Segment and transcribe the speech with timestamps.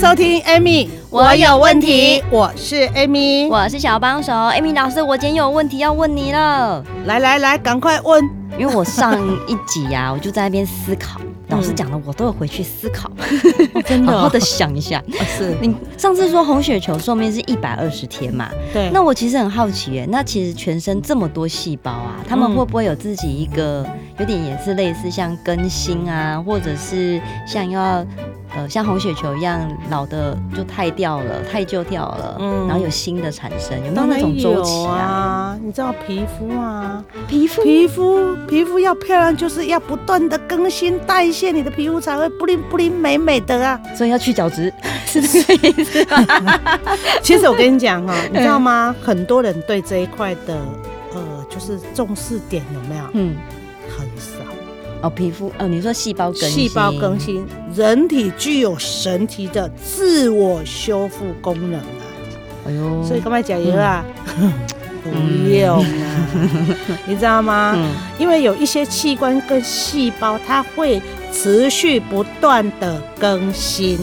[0.00, 2.24] 收听 Amy，我有问题。
[2.30, 4.32] 我是 Amy，我是小帮手。
[4.32, 6.82] Amy 老师，我今天有问题要问你了。
[7.04, 8.26] 来来来，赶快问。
[8.58, 9.14] 因为我上
[9.46, 13.10] 一集呀、啊， 我就在那边思考，老师讲的我都有回去思考，
[13.74, 14.98] 嗯、 真的、哦，好好的想一下。
[15.06, 18.50] 哦、是你上次说红血球寿命是一百二十天嘛？
[18.72, 18.90] 对。
[18.92, 23.86] 那我其实很好奇耶，那其实全身这么多细胞啊，他们会不会有自己一个
[24.20, 28.04] 有点也是类似像更新啊，或者是像要。
[28.52, 29.60] 呃，像红雪球一样，
[29.90, 35.54] 老的就太掉了，太旧掉了，嗯，然后有新的产生，有没有那种周期啊？
[35.54, 43.80] 啊你知道皮肤啊，皮肤，皮肤，皮肤要漂亮，就是要不断的更新代谢，你的皮肤才会不灵不灵美美的啊。
[43.94, 44.72] 所以要去角质，
[45.06, 46.58] 是这个意思吗？
[47.22, 48.92] 其实我跟你讲哈，你知道吗？
[49.00, 50.56] 很多人对这一块的
[51.14, 53.04] 呃，就是重视点有没有？
[53.12, 53.36] 嗯。
[55.02, 61.84] 哦，皮肤哦，你说细胞更新，细胞更新，人体具有神奇的自我修复功能啊！
[62.66, 64.04] 哎呦，所以干嘛加油啊？
[64.38, 64.52] 嗯、
[65.02, 65.86] 不用啊，
[66.34, 66.76] 嗯、
[67.06, 67.72] 你知道吗？
[67.76, 67.88] 嗯、
[68.18, 71.00] 因为有一些器官跟细胞，它会
[71.32, 73.98] 持续不断的更新。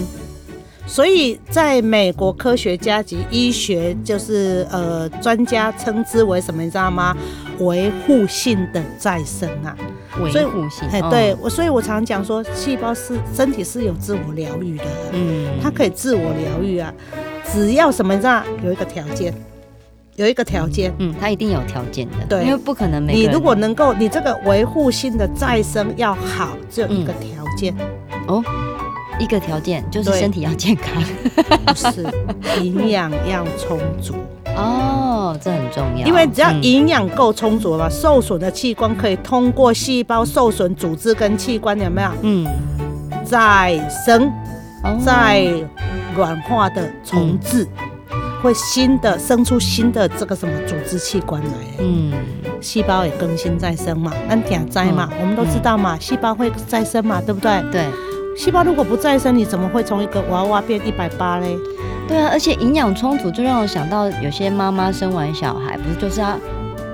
[0.87, 6.63] 所以，在美国科学家及医学，就是呃专家称之为什么？
[6.63, 7.15] 你知道吗？
[7.59, 9.75] 维护性的再生啊，
[10.21, 10.87] 维护性。
[10.91, 16.93] 哎，对我，所以我常讲说，细胞是身体是有自我疗愈的，嗯，它可以自我疗愈啊，
[17.51, 18.13] 只要什么？
[18.13, 19.33] 你知道，有一个条件，
[20.15, 23.13] 有一个条件，嗯，它一定有条件的，对，因为不可能没。
[23.13, 27.75] 你如果能够，你这个维护性的再生要好，只有一个条件，
[28.27, 28.43] 哦。
[29.19, 31.03] 一个条件就是身体要健康，
[31.65, 32.05] 不是
[32.61, 34.13] 营养要充足
[34.57, 36.05] 哦，这很重要。
[36.07, 42.09] 因为只要营养够充足了，受损的器官可以通过细胞受损组织跟器官有没有？
[42.23, 42.47] 嗯，
[43.23, 44.31] 再生、
[45.05, 45.47] 再
[46.15, 47.67] 软化的重置，
[48.41, 51.49] 会新的生出新的这个什么组织器官来。
[51.79, 52.11] 嗯，
[52.59, 57.63] 细胞也更新再生嘛，按点灾嘛，我们都知道嘛，细胞会再生嘛，对不对？
[57.71, 57.85] 对。
[58.35, 61.57] 细胞如果不再生，你怎么会从一个娃娃变一百八嘞？
[62.07, 66.37] 对啊，而且营养充足，就让我想到有些妈妈生完小孩，不是就是要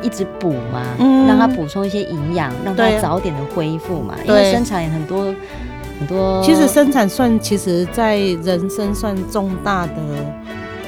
[0.01, 0.83] 一直补吗？
[0.99, 4.15] 嗯，让她补充一些营养，让她早点的恢复嘛。
[4.25, 5.25] 对因为生产也很多
[5.99, 6.41] 很多。
[6.43, 9.93] 其实生产算，其实在人生算重大的。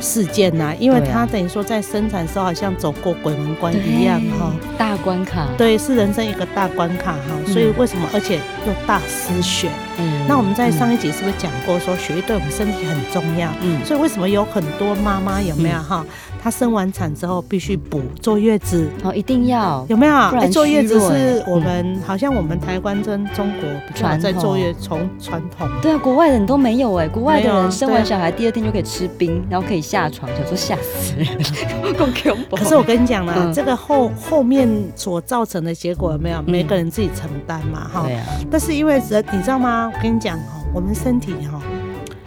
[0.05, 8.35] 事件呐、啊，因为他等于说在生产的时候好像走过鬼门关一样哈，大关卡，对，是人生一个大关卡哈，所以为什么而且
[8.67, 9.67] 又大失血？
[9.97, 13.49] 嗯，那我们在上一集是不是讲过说血液对我们身体很重要？
[13.61, 16.05] 嗯，所以为什么有很多妈妈有没有哈？
[16.43, 18.87] 她生完产之后必须补坐月子？
[19.03, 20.15] 哦，一定要有没有？
[20.15, 30.09] 哎，坐月子是我们好像我们台湾跟中国在坐月从传统，对啊，国外的人都没有哎，国外的人生完小孩第二天就可以吃冰，然后可以下。
[30.15, 31.27] 床想说吓死人，
[32.55, 36.41] 可是我跟你讲啦，嗯、这个后后面所造成的结果有没有？
[36.45, 38.07] 每个人自己承担嘛，哈、嗯。
[38.07, 38.25] 对啊。
[38.49, 39.91] 但是因为人，你知道吗？
[39.93, 41.59] 我跟你讲哈，我们身体哈，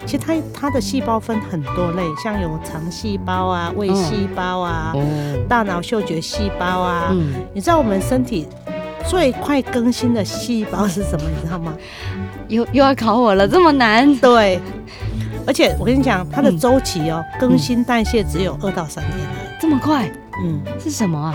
[0.04, 7.08] 其实它它的细胞分很多类，像有肠细胞啊、胃细胞啊、嗯、大脑嗅觉细胞啊。
[7.12, 7.32] 嗯。
[7.54, 8.46] 你知道我们身体
[9.06, 11.24] 最快更新的细胞是什么？
[11.30, 11.72] 你知道吗？
[12.48, 14.14] 又又要考我了，这么难？
[14.16, 14.60] 对。
[15.48, 20.06] 而且我跟你讲，它的周期哦，更新代谢只有二到三天了，这么快？
[20.44, 21.34] 嗯，是什么啊？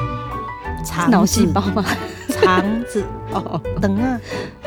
[0.86, 1.84] 肠脑细胞吗？
[2.30, 3.04] 肠子
[3.34, 4.20] 哦，等啊，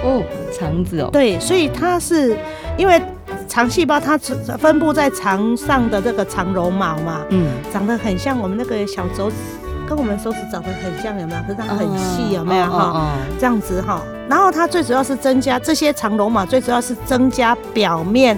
[0.03, 0.21] 哦，
[0.53, 2.37] 肠子哦，对，所以它是
[2.77, 3.01] 因为
[3.47, 9.37] 肠细胞它分布在肠上的这个肠绒毛嘛，嗯，长得很像我们那个小手指，
[9.88, 11.41] 跟我们手指长得很像，有没有？
[11.43, 13.12] 可是它很细，有没有哈？
[13.38, 18.37] 这样子哈，然后它最主要是增加这些肠绒毛，最主要是增加表面。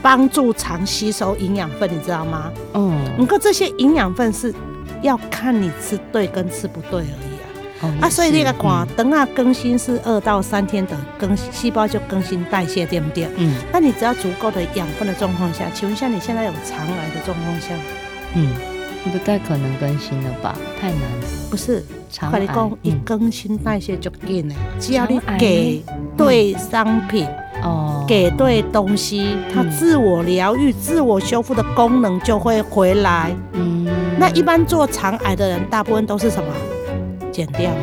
[0.00, 2.50] 帮助肠吸收营养分，你知道吗？
[2.74, 4.54] 嗯，你看这些营养分是
[5.02, 7.46] 要看你吃对跟吃不对而已啊。
[7.80, 13.28] 哦、啊，所以那个光等啊更新是二到三天的更细胞就更新代谢，对不对？
[13.36, 17.68] 嗯，那你只要足够的养分的状况下，请问一下你现在有肠癌的状况下，
[18.34, 18.52] 嗯，
[19.04, 20.56] 不太可能更新了吧？
[20.80, 21.26] 太难了。
[21.50, 22.40] 不是，肠癌
[22.82, 25.82] 一更新代谢就变了，只要你给
[26.16, 27.26] 对商品。
[27.62, 33.34] 哦，给对东西，它自我疗愈、自我修复的功能就会回来。
[33.52, 33.86] 嗯，
[34.18, 36.52] 那一般做肠癌的人，大部分都是什么？
[37.32, 37.76] 剪掉嘛。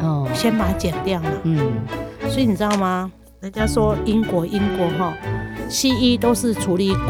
[0.00, 1.30] 哦，先把它剪掉嘛。
[1.44, 1.72] 嗯，
[2.28, 3.10] 所以你知道吗？
[3.40, 5.14] 人家说因果因果哈，
[5.68, 7.00] 西医都是处理果，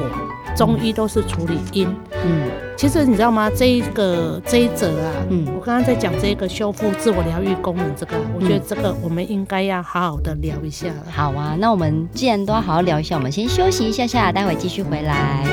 [0.55, 1.89] 中医都是处理因。
[2.23, 3.51] 嗯，其实你知道吗？
[3.55, 10.89] 这一个这一则啊，嗯，我刚刚在讲这个修复自我疗愈功能这个，我觉得这个我们应该要好好的聊一下。
[11.11, 15.45] 好啊，那我们既然都要好好聊一下，我们先休息一下下，待会继续回来。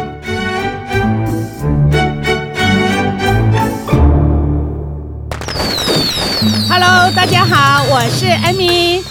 [6.70, 9.02] Hello，大家好，我是 Amy。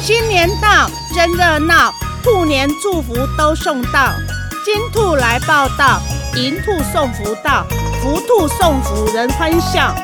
[0.00, 0.90] 新年到。
[1.14, 1.92] 真热闹，
[2.24, 4.12] 兔年祝福都送到，
[4.64, 6.00] 金兔来报到，
[6.36, 7.64] 银兔送福到，
[8.02, 9.94] 福兔送福人欢笑。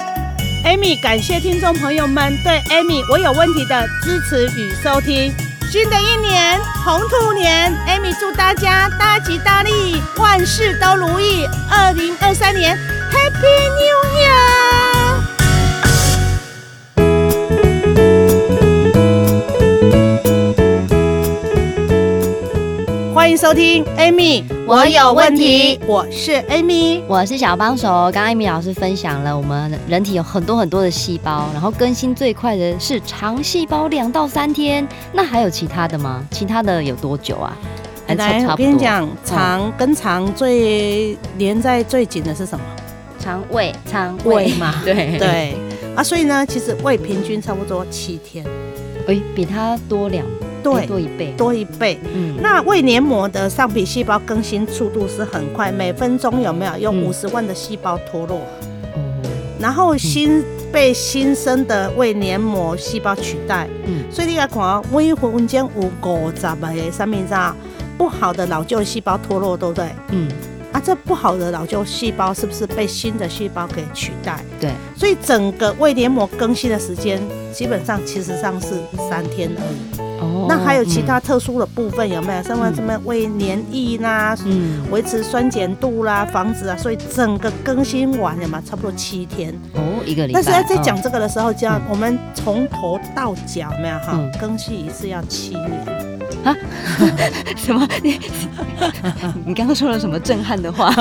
[0.64, 5.34] Amy 感谢听众朋友们对 Amy 我有问题的支持与收听。
[5.72, 11.46] 新的一年红兔年，Amy 祝大家大吉大利，万事都如意。
[11.68, 12.78] 二零二三年
[13.10, 14.49] Happy New Year！
[23.30, 25.78] 欢迎收听 Amy，我有问题。
[25.86, 27.86] 我是 Amy，我是小帮手。
[28.12, 34.84] 刚刚 Amy 老师分享了，我们人体有很多很多的细胞，然后更新最快的是肠细胞，两到三天。
[35.12, 36.26] 那还有其他的吗？
[36.32, 37.56] 其他的有多久啊？
[38.16, 42.64] 来，我跟你讲，肠跟肠最连在最紧的是什么？
[43.20, 44.74] 肠胃，肠胃嘛。
[44.84, 45.54] 对对
[45.94, 48.44] 啊，所以呢，其实胃平均差不多七天。
[49.06, 50.26] 哎，比它多两。
[50.62, 51.98] 对，多一倍，多一倍。
[52.14, 58.40] 嗯，那胃黏膜的上皮细胞更新速度是很快，每分钟有没有用五十万的细胞脱落？
[58.96, 59.22] 嗯，
[59.58, 60.42] 然后新
[60.72, 63.68] 被新生的胃黏膜细胞取代。
[63.86, 67.56] 嗯，所以你来看啊，每分钟有五十个上面上
[67.98, 69.90] 不好的老旧细胞脱落，对不对？
[70.10, 70.28] 嗯，
[70.72, 74.42] 啊，这不好的老旧细胞是不是被新的细胞给取代？
[74.60, 77.20] 对，所以整个胃黏膜更新的时间
[77.52, 78.68] 基本上其实上是
[79.08, 80.09] 三天而已。
[80.48, 82.42] 那还有其他特殊的部分有没有？
[82.42, 90.42] 什么什么胃黏液啦，嗯，维持酸碱度啦，防止啊，所以整个更新完了嘛，差不多七天哦，一个礼拜。
[90.42, 95.70] 但是在讲这个的时候，叫我们从头到脚没有哈，更新一次要七年
[96.44, 96.56] 啊？
[97.56, 97.86] 什么？
[98.02, 98.18] 你
[99.46, 100.92] 你刚刚说了什么震撼的话？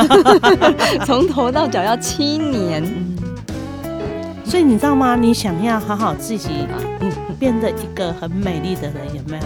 [1.05, 2.83] 从头到脚要七年，
[4.43, 5.15] 所以你知道吗？
[5.15, 6.67] 你想要好好自己
[6.99, 7.11] 嗯。
[7.39, 9.43] 变得一个很美丽的人，有没有？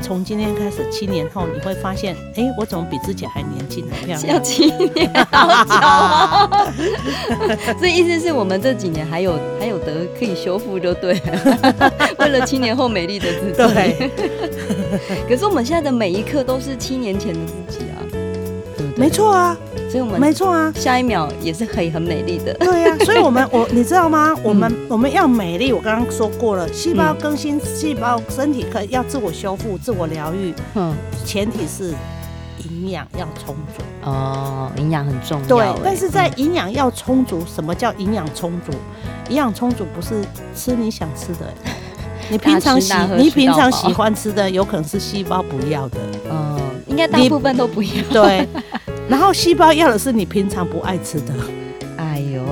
[0.00, 4.34] 从今天开始，七年后你会发现，哎、欸，我怎么比之前还年轻、还漂亮？
[4.34, 6.72] 要七年，好久哦。
[7.78, 12.10] 所以意思是我们这几年还有还有得可以修复，就对了。
[12.18, 13.74] 为了七年后美丽的自己。
[13.74, 14.10] 对。
[15.28, 17.98] 可是我们现在的每一刻都是七年前的自己啊，
[18.76, 18.98] 对不对？
[18.98, 19.56] 没错啊。
[19.92, 22.54] 所以我们没错啊，下一秒也是可以很美丽的。
[22.54, 24.34] 对呀、啊， 所以我们我你知道吗？
[24.42, 30.54] 我们我们要美丽，我刚刚说过了，细胞更新，细胞身体可以要自我修复、自我疗愈。
[30.76, 30.94] 嗯，
[31.26, 31.92] 前提是
[32.70, 33.82] 营养要充足。
[34.04, 35.46] 哦，营养很重要。
[35.46, 38.72] 对，但是在营养要充足，什么叫营养充足？
[39.28, 40.24] 营养充足不是
[40.56, 41.52] 吃你想吃的，
[42.30, 45.98] 你平常喜你平常喜欢吃的，有可能是细胞不要的。
[46.30, 47.90] 嗯，应该大部分都不要。
[48.10, 48.48] 对。
[49.08, 51.34] 然后细胞要的是你平常不爱吃的，
[51.96, 52.42] 哎呦，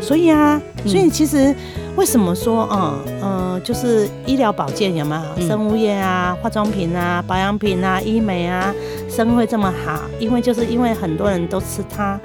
[0.00, 1.54] 所以啊，所以其实
[1.96, 5.22] 为什么说啊，嗯、呃，就是医疗保健有没有？
[5.36, 8.74] 嗯、生物业啊、化妆品啊、保养品啊、医美啊，
[9.08, 10.00] 生会这么好？
[10.18, 12.18] 因为就是因为很多人都吃他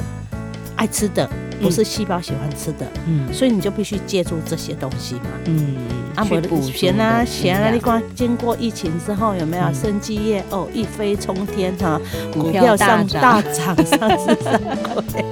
[0.75, 1.29] 爱吃的。
[1.61, 5.75] 不是细胞喜欢吃的，嗯，所以你就必须借助这些东西嘛，嗯，
[6.15, 9.73] 啊，不，闲啊咸啊，你光经过疫情之后有没有？
[9.73, 11.99] 生机业哦一飞冲天哈，
[12.33, 13.75] 股票上大涨。
[13.85, 14.59] 上市上
[15.11, 15.25] 柜，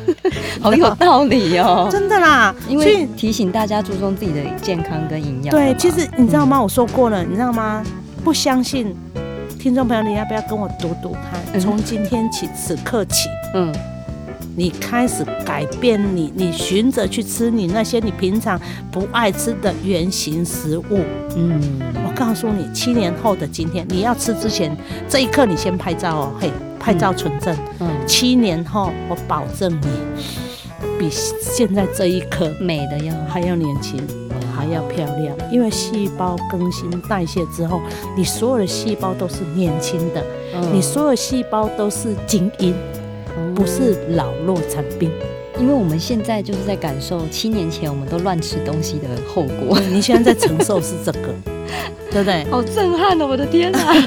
[0.60, 5.50] 好有道理哦，真的啦，因为提醒大家注重自己的健康跟营养。
[5.54, 6.62] 对，其实你知道吗？
[6.62, 7.82] 我说过了，你知道吗？
[8.24, 8.94] 不相信
[9.58, 11.60] 听众朋友，你要不要跟我读读看？
[11.60, 13.72] 从今天起，此刻起，嗯。
[14.56, 21.00] 你开始改变你，你寻着去吃你那些你平常不爱吃的原型食物。
[21.36, 21.60] 嗯，
[22.04, 24.76] 我告诉你，七年后的今天，你要吃之前
[25.08, 27.56] 这一刻，你先拍照哦，嘿，拍照存证。
[27.78, 29.88] 嗯，七年后我保证你
[30.98, 33.98] 比现在这一刻美的要还要年轻，
[34.54, 35.34] 还要漂亮。
[35.50, 37.80] 因为细胞更新代谢之后，
[38.16, 40.24] 你所有的细胞都是年轻的，
[40.72, 42.74] 你所有细胞都是精英。
[43.54, 45.10] 不是老弱残兵，
[45.58, 49.78] 因为我们现在就是在感受七年前我们都乱吃东西的后果。
[49.78, 51.34] 你现在在承受是这个，
[52.10, 52.44] 对不对？
[52.50, 53.26] 好震撼哦！
[53.26, 53.94] 我的天哪！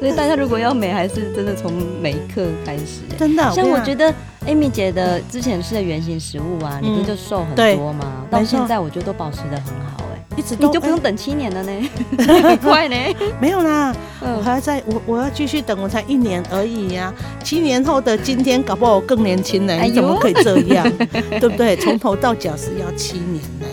[0.00, 3.02] 所以大家如果要美，还是真的从每一刻开始。
[3.16, 4.12] 真的，像我觉得
[4.46, 8.26] Amy 姐的之前吃的原型食物啊，你不是就瘦很多吗？
[8.28, 10.01] 到现在我觉得都保持的很好。
[10.36, 11.72] 一直都你就不用等七年了呢，
[12.42, 12.96] 很快呢。
[13.40, 17.12] 没有啦，我还要再我我要继续等，我才一年而已呀。
[17.42, 19.74] 七年后的今天，搞不好我更年轻呢。
[19.82, 20.90] 你怎么可以这样？
[21.40, 21.76] 对不对？
[21.76, 23.66] 从头到脚是要七年呢。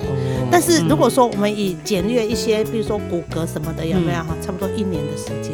[0.51, 4.35] 但是如果说我们以简略一些，比如说骨骼什么的，有没有哈？
[4.41, 5.53] 差不多一年的时间。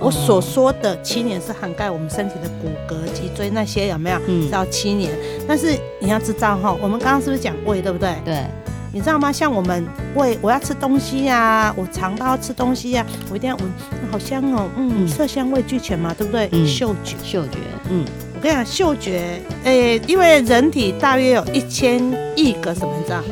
[0.00, 4.18] 我所说的七年是涵盖我们身体的骨骼、脊椎那些，有没有？
[4.28, 5.10] 嗯要七年。
[5.48, 8.14] 但是你要知道哈，我们刚刚是不是讲胃，对不对？
[8.24, 8.44] 对。
[8.92, 9.30] 你知道吗？
[9.30, 13.70] 像我们胃，我要吃东西呀、啊，我肠道要吃东西呀、啊，我一定要闻，
[14.10, 16.48] 好香哦，嗯，色香味俱全嘛，对不对？
[16.52, 17.58] 嗯、嗅觉，嗅觉，
[17.90, 18.04] 嗯，
[18.34, 22.00] 我跟你讲，嗅觉，诶、欸，因为人体大约有一千
[22.34, 23.22] 亿个什么你知道？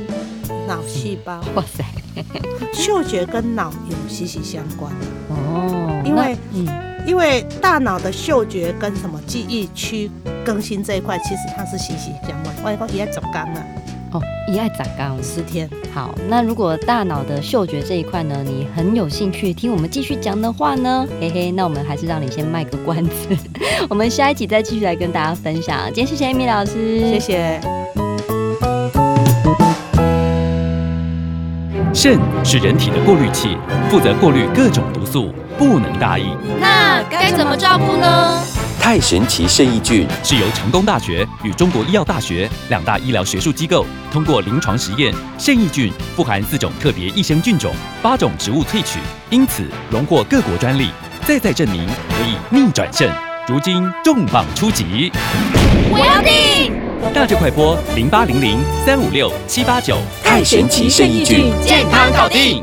[0.69, 1.85] 脑细胞， 哇塞，
[2.75, 4.93] 嗅觉跟脑有息息相关
[5.31, 6.67] 哦，因为，嗯，
[7.07, 10.11] 因为大脑的嗅觉跟什么记忆区
[10.45, 12.55] 更新这一块，其实它是息息相关。
[12.63, 13.61] 我讲也走干了。
[13.61, 13.76] 哦，
[14.47, 15.69] 一爱长高十天。
[15.93, 23.37] 好，那如果大脑的嗅觉这一块呢，你很有兴趣听我们继续讲的话呢，嘿嘿，那我们还是让你先卖个关子，
[23.91, 25.87] 我们下一集再继续来跟大家分享。
[25.87, 27.61] 今天谢谢 Amy 老师，谢谢。
[31.95, 33.57] 肾是人体的过滤器，
[33.89, 36.25] 负责过滤各种毒素，不能大意。
[36.61, 38.39] 那该怎么照顾呢？
[38.87, 50.91] 太神奇肾益菌是由成功大学与中国医药大学两大医疗学术机构通过临床实验，肾益菌富含四种特别益生菌种，八种植物萃取，因此荣获各国专利，
[51.27, 53.13] 再再证明可以逆转肾。
[53.49, 55.11] 如今重磅出击，
[55.91, 56.73] 我要订！
[57.13, 62.63] 大就快播零八零零三五六七八九，太神奇肾益菌，健康搞定。